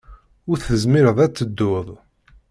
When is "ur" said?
0.49-0.57